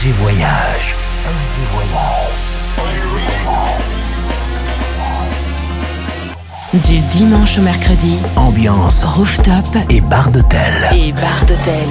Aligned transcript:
FG 0.00 0.12
Voyage. 0.12 0.96
Du 6.72 6.98
dimanche 7.10 7.58
au 7.58 7.60
mercredi, 7.60 8.16
Ambiance 8.34 9.04
rooftop 9.04 9.66
et 9.90 10.00
bar 10.00 10.30
d'hôtel. 10.30 10.88
et 10.94 11.12
bar 11.12 11.44
d'hôtel. 11.46 11.86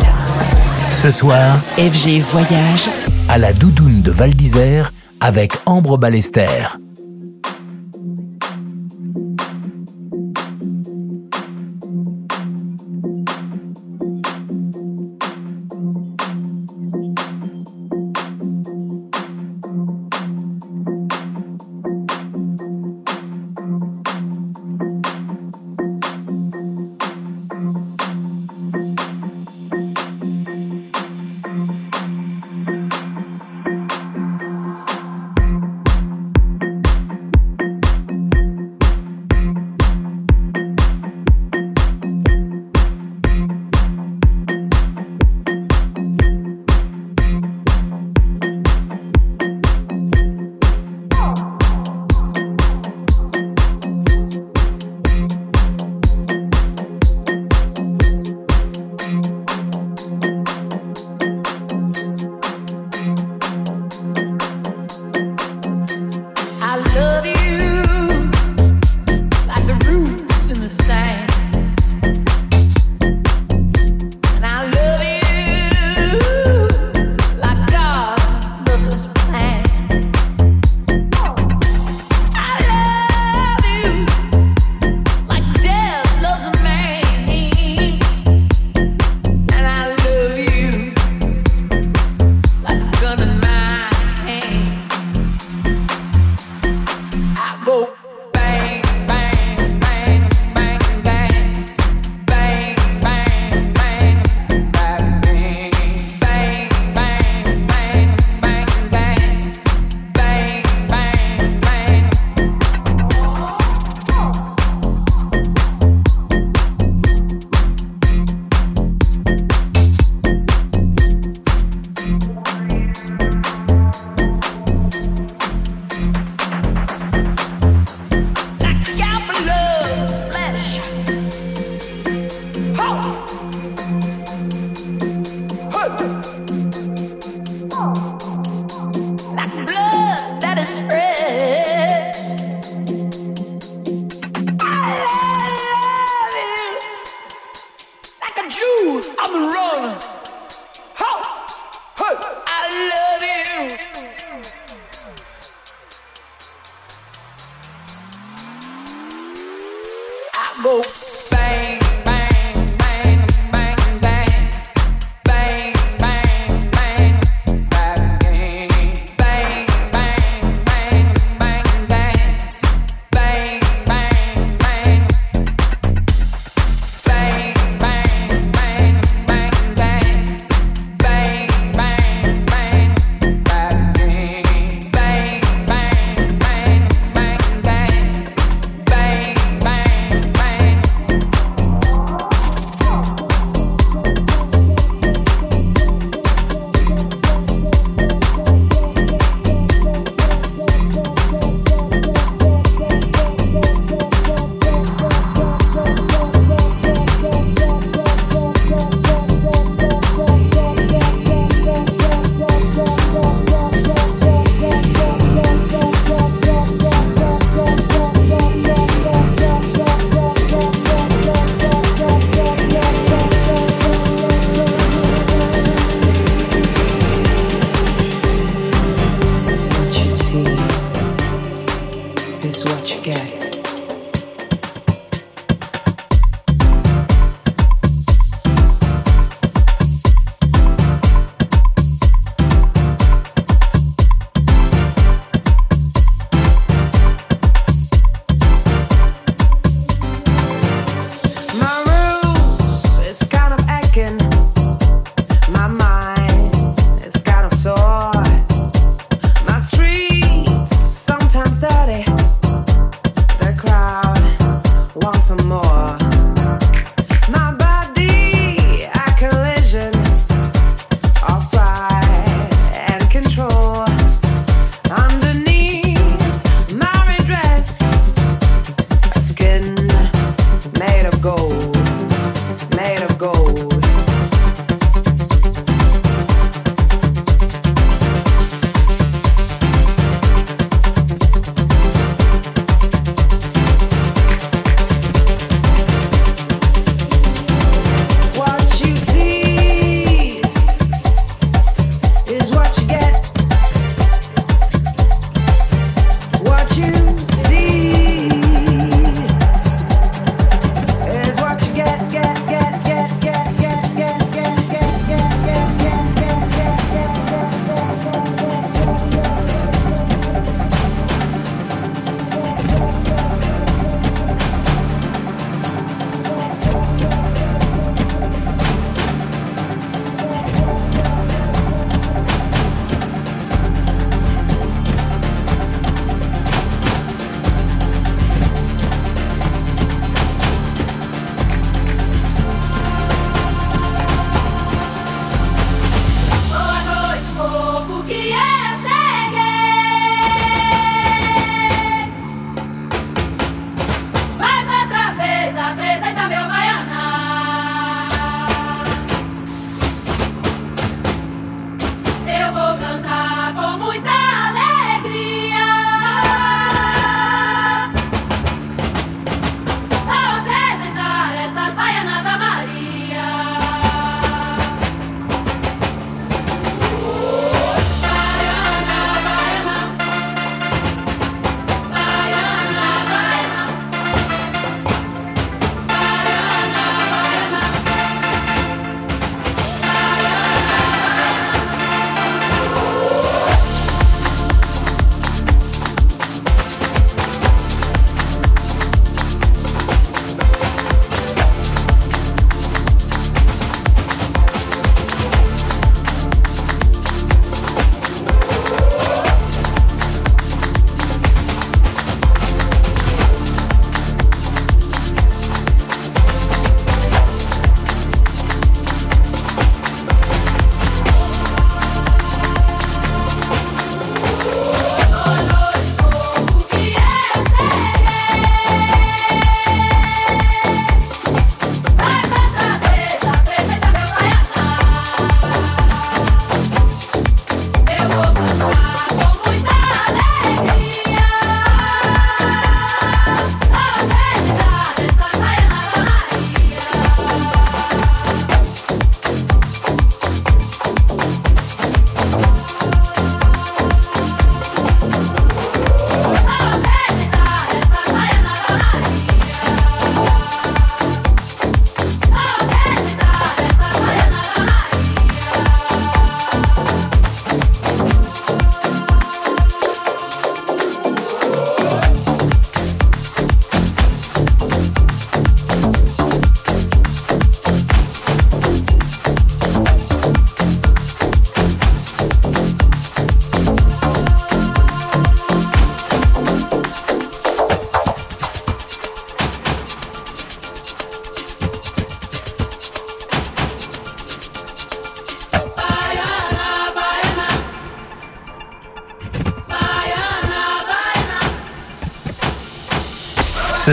Ce 0.89 1.11
soir, 1.11 1.59
FG 1.77 2.21
Voyage, 2.31 2.89
à 3.27 3.37
la 3.37 3.53
Doudoune 3.53 4.01
de 4.01 4.09
Val 4.09 4.33
d'Isère 4.33 4.91
avec 5.21 5.53
Ambre 5.67 5.99
Ballester. 5.99 6.79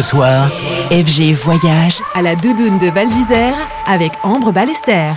Soir, 0.07 0.49
FG 0.91 1.35
Voyage 1.35 2.01
à 2.15 2.23
la 2.23 2.37
doudoune 2.37 2.79
de 2.79 2.89
Val 2.89 3.11
d'Isère 3.11 3.57
avec 3.89 4.13
Ambre 4.23 4.53
Ballester. 4.53 5.11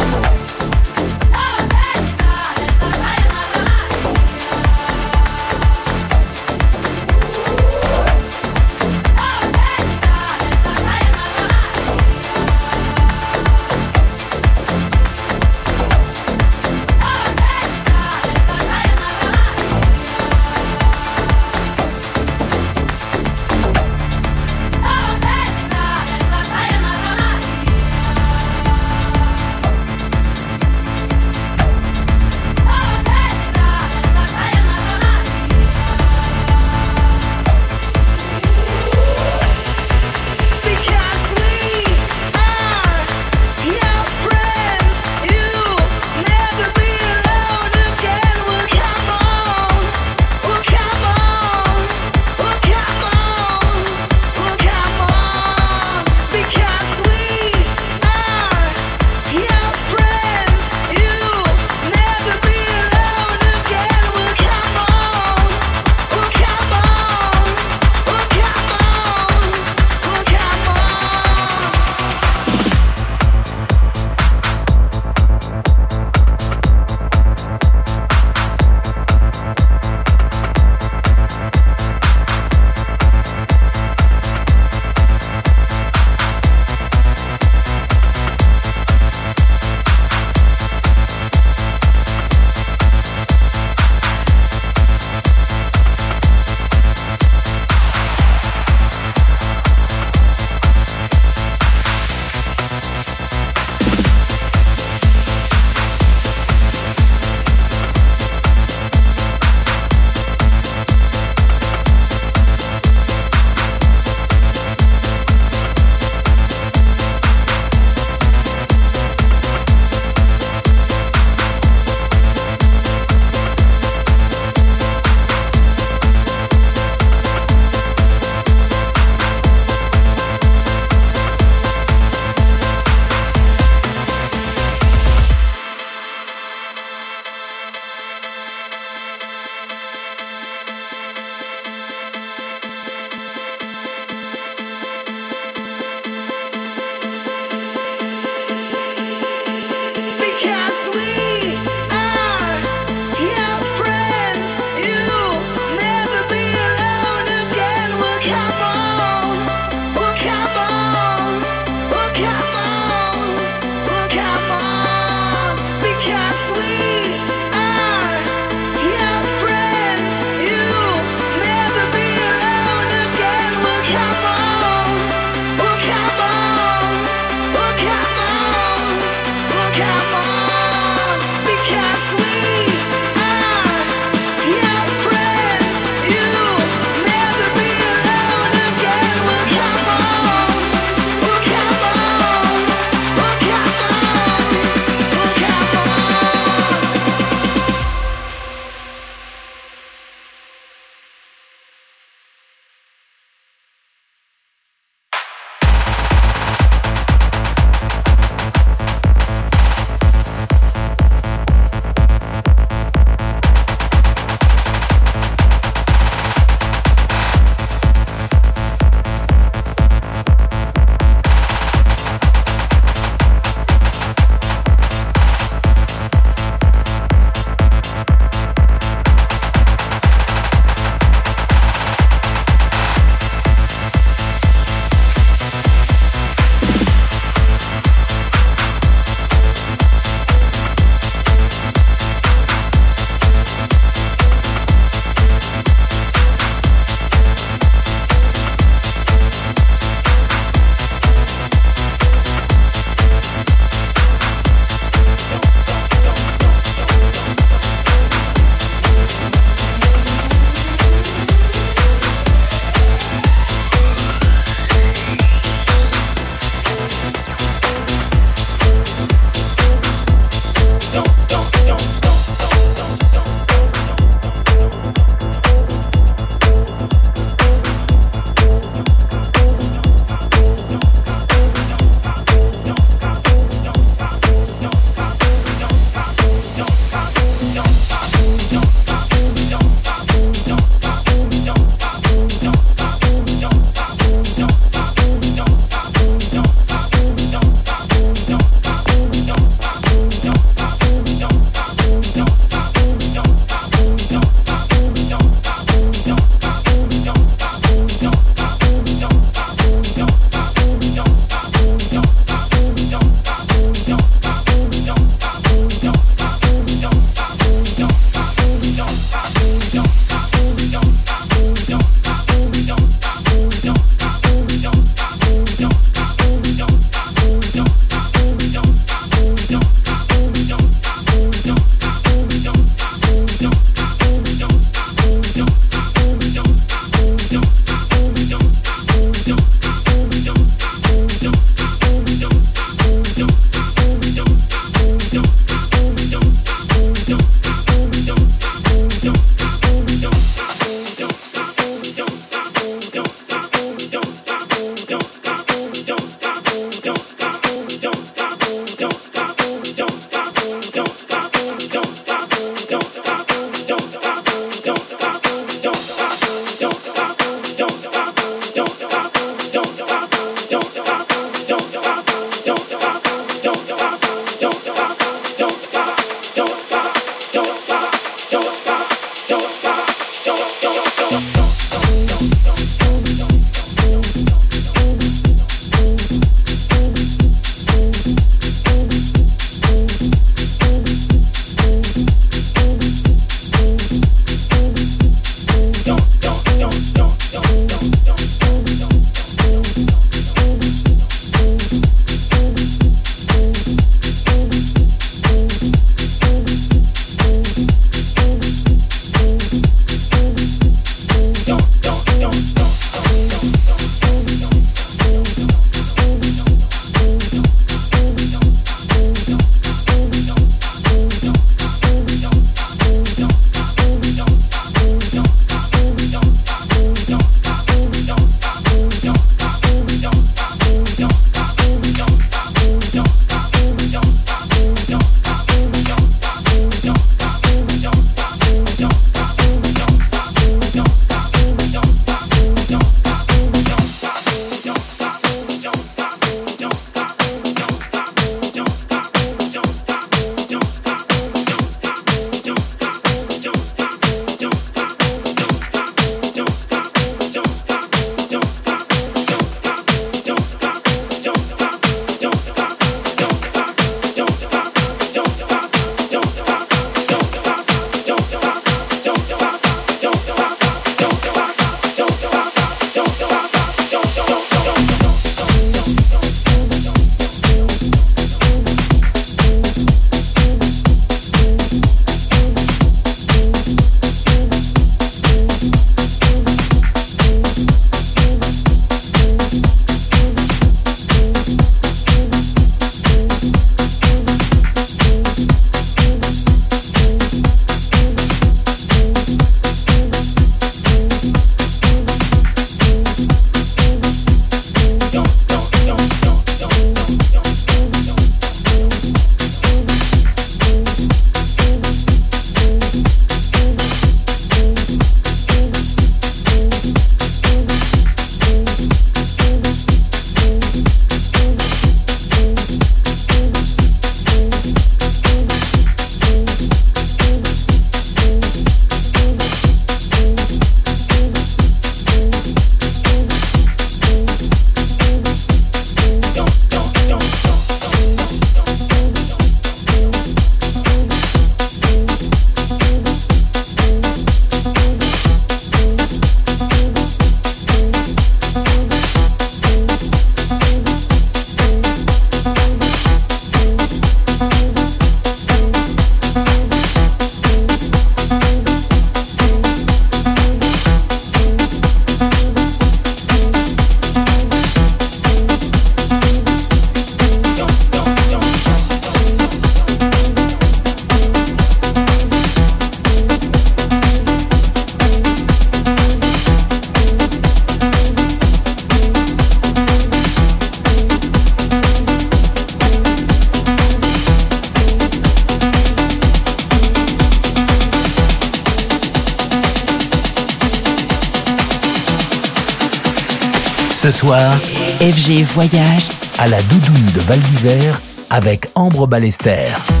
FG 595.21 595.43
Voyage 595.43 596.09
à 596.39 596.47
la 596.47 596.59
doudoune 596.63 597.11
de 597.13 597.19
Val 597.21 597.39
d'Isère 597.39 598.01
avec 598.31 598.67
Ambre 598.73 599.05
Ballester. 599.05 600.00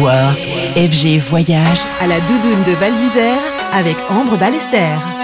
FG 0.00 1.18
Voyage 1.18 1.80
à 2.00 2.06
la 2.06 2.20
doudoune 2.20 2.62
de 2.68 2.72
Val 2.78 2.94
d'Isère 2.94 3.38
avec 3.72 3.96
Ambre 4.08 4.36
Ballester. 4.36 5.17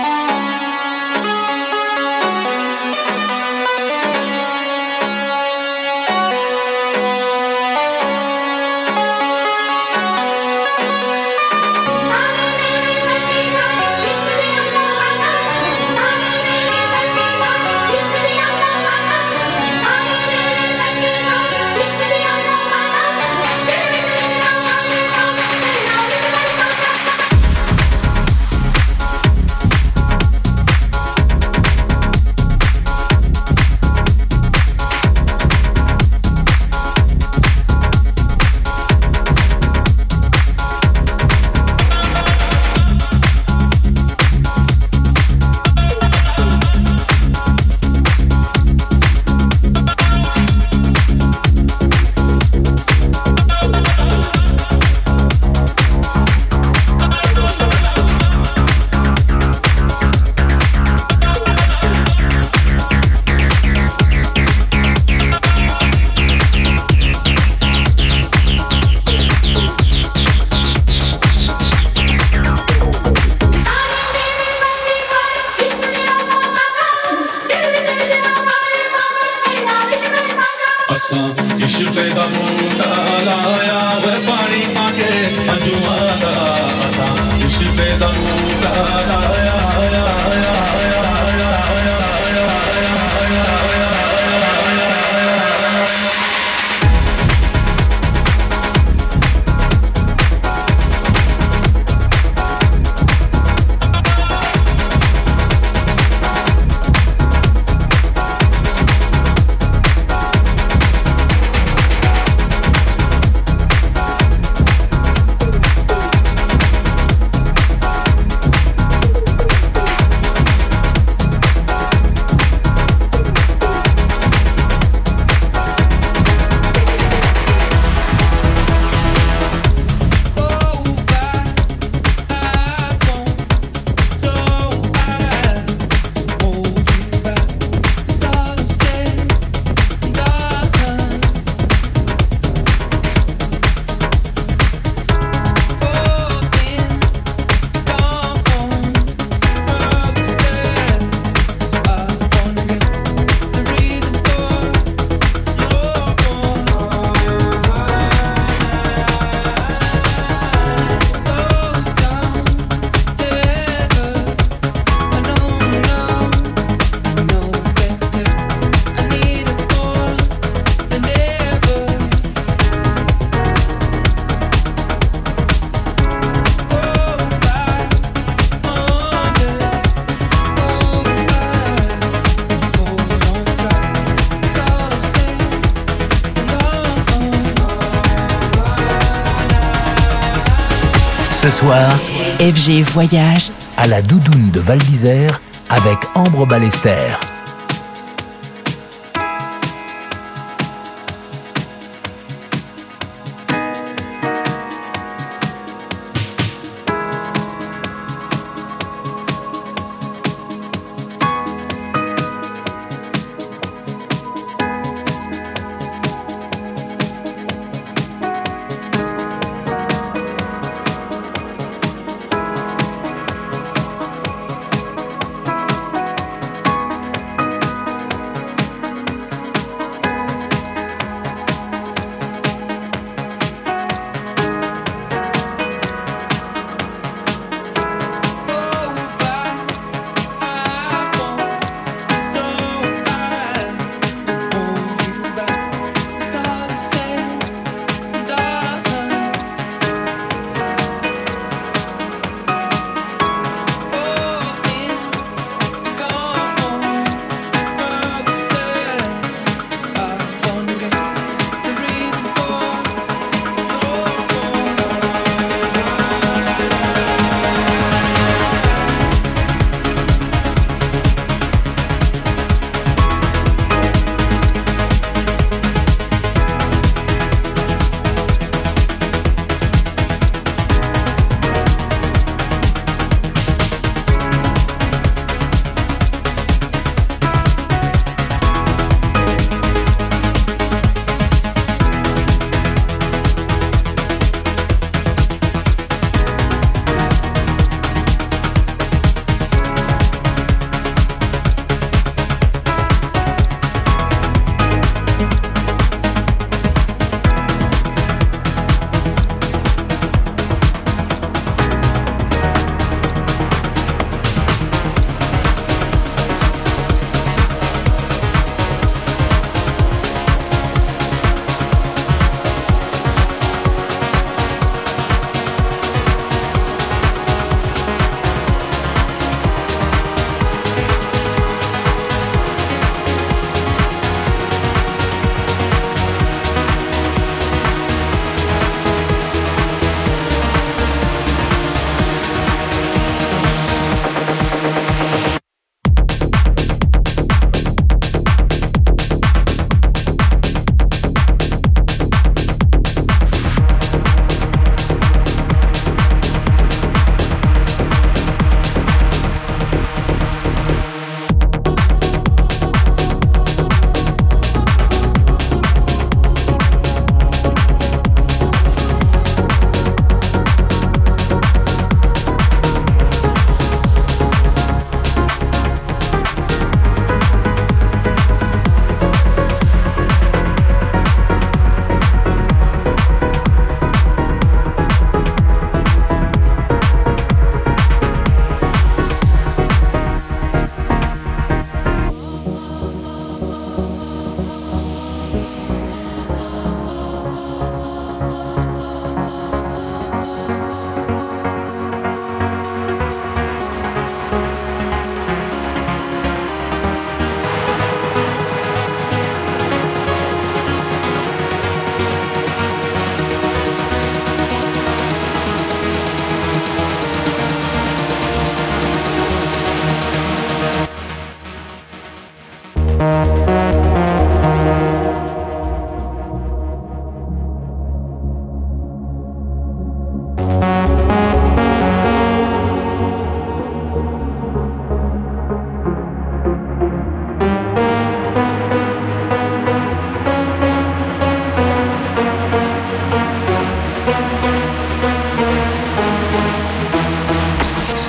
FG 192.41 192.83
Voyage 192.93 193.51
à 193.79 193.87
la 193.87 194.03
doudoune 194.03 194.51
de 194.51 194.61
Val 194.61 194.79
d'Isère 194.79 195.41
avec 195.71 195.97
Ambre 196.15 196.47
Ballester. 196.47 197.34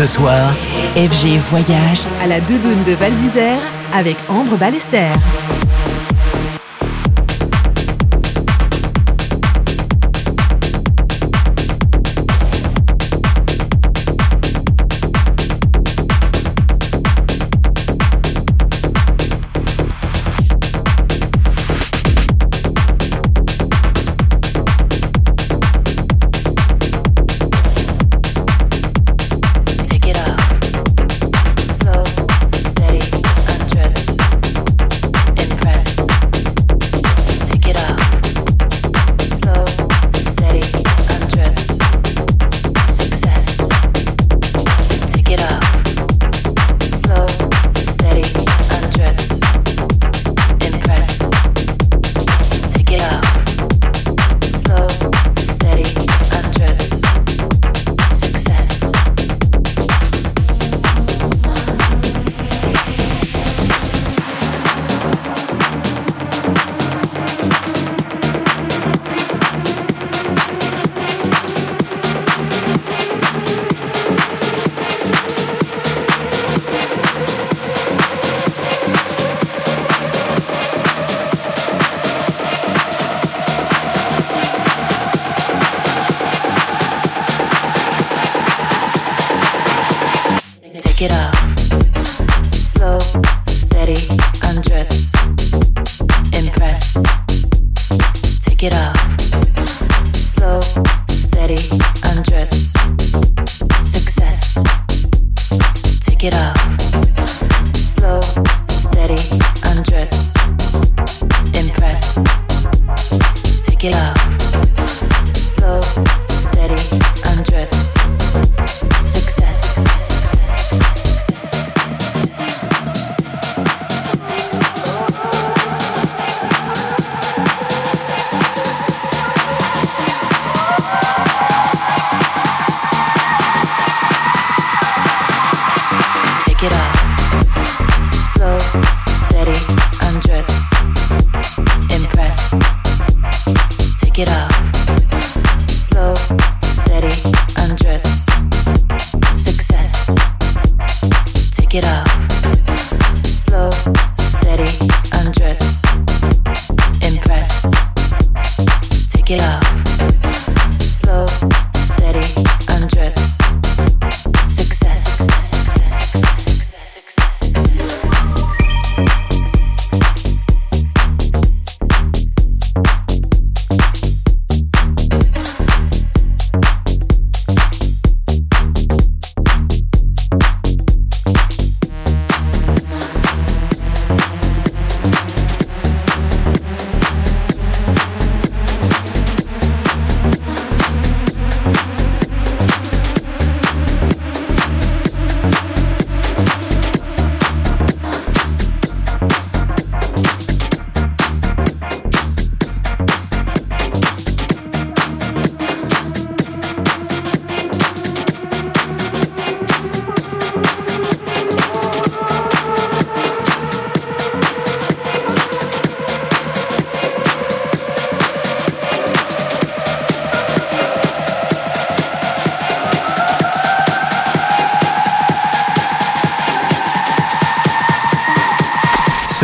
ce 0.07 0.13
soir, 0.13 0.53
FG 0.95 1.39
Voyage 1.49 2.01
à 2.21 2.27
la 2.27 2.39
doudoune 2.39 2.83
de 2.83 2.93
Val 2.93 3.15
d'Isère 3.15 3.59
avec 3.93 4.17
Ambre 4.29 4.55
Ballester. 4.55 5.09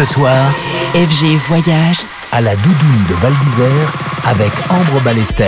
Ce 0.01 0.13
soir, 0.15 0.51
FG 0.95 1.37
Voyage 1.47 1.99
à 2.31 2.41
la 2.41 2.55
doudoune 2.55 3.05
de 3.07 3.13
Val 3.13 3.33
d'Isère 3.45 3.93
avec 4.25 4.51
Ambre 4.71 4.99
Ballester. 5.01 5.45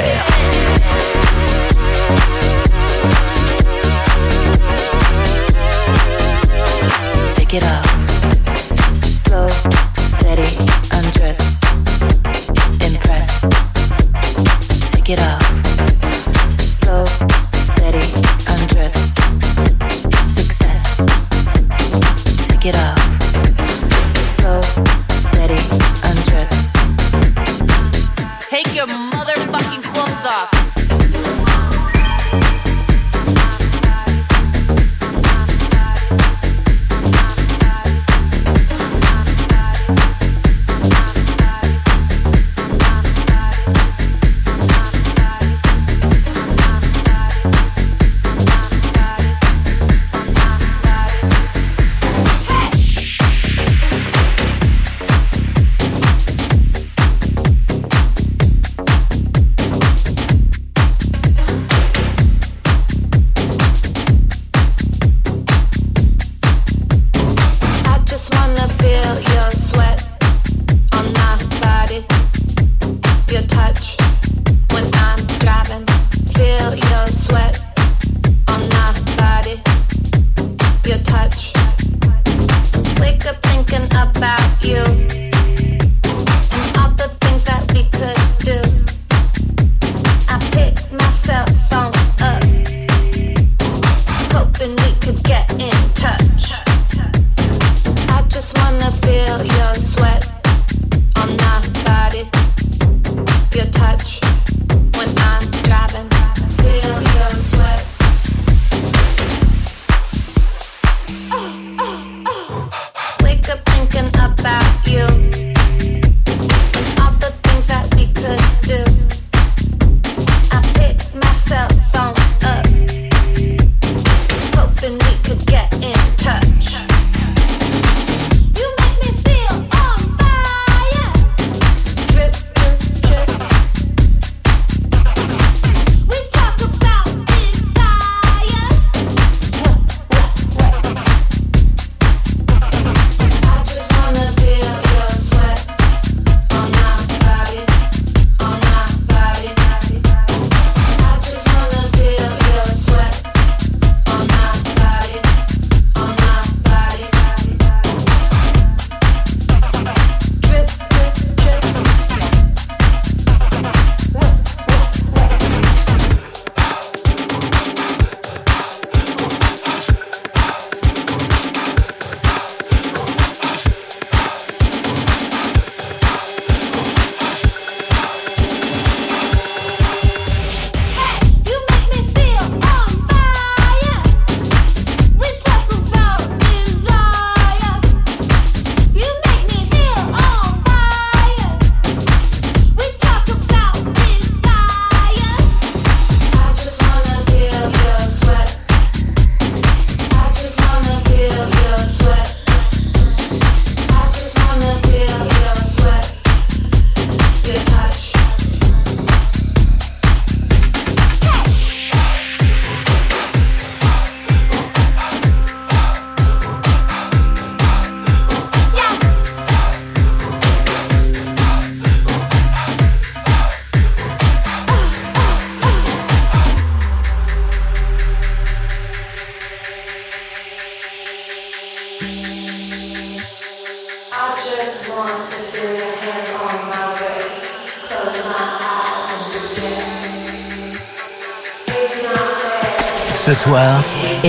your 28.90 28.98
mother. 28.98 29.33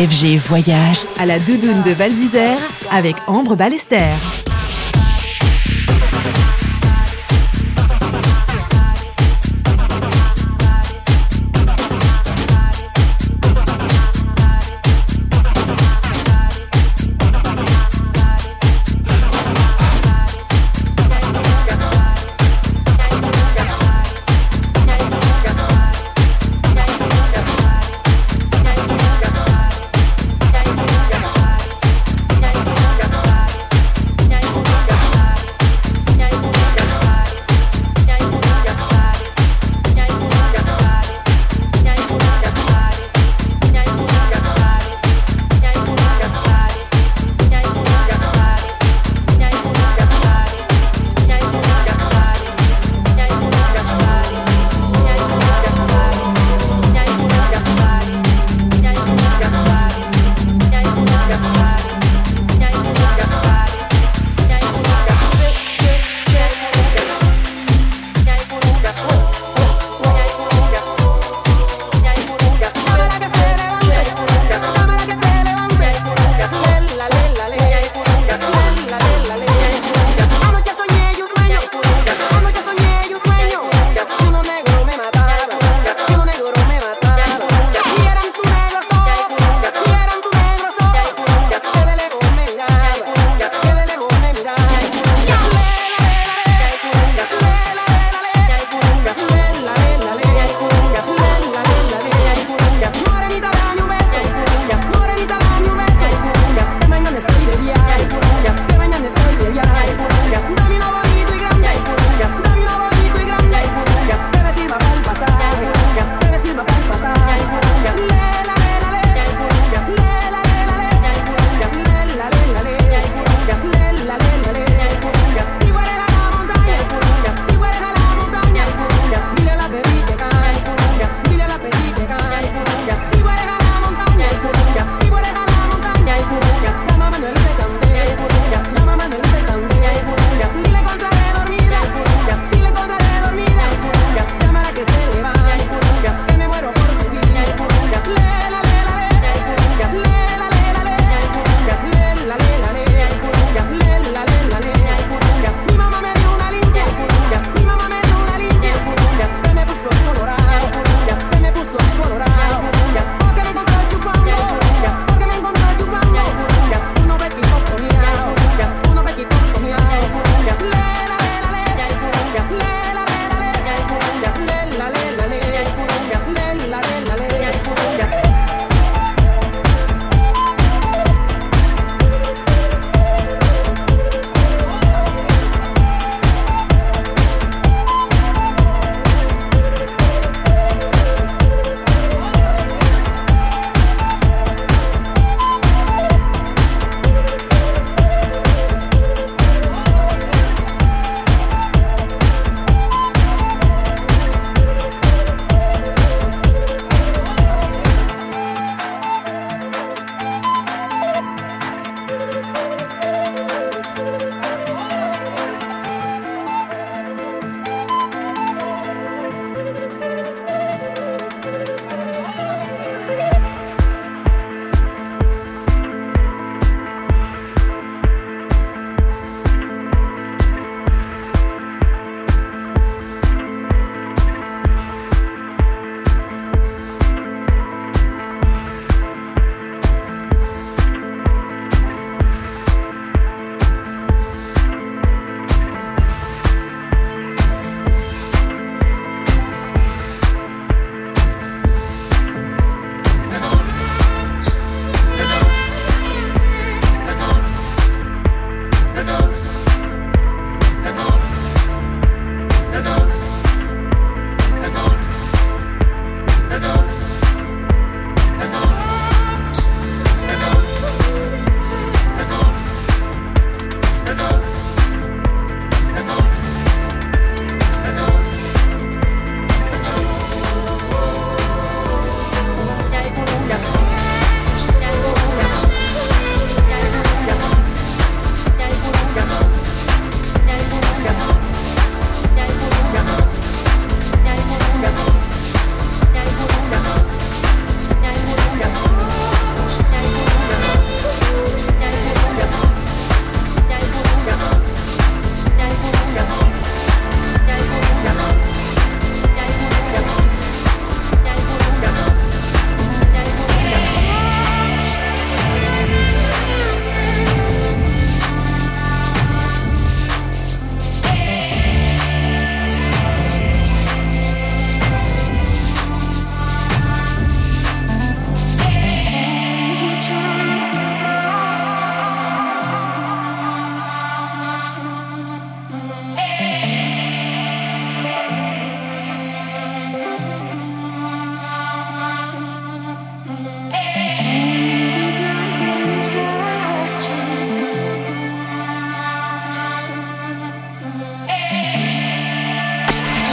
FG 0.05 0.37
Voyage 0.37 0.99
à 1.19 1.25
la 1.25 1.39
doudoune 1.39 1.81
de 1.83 1.93
Val 1.93 2.15
d'Isère 2.15 2.59
avec 2.91 3.17
Ambre 3.27 3.57
Ballester. 3.57 4.44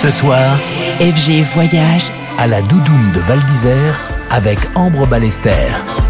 Ce 0.01 0.09
soir, 0.09 0.57
FG 0.99 1.43
Voyage 1.53 2.11
à 2.39 2.47
la 2.47 2.63
Doudoune 2.63 3.11
de 3.13 3.19
Val 3.19 3.37
d'Isère 3.43 4.01
avec 4.31 4.57
Ambre 4.73 5.05
Ballester. 5.05 6.00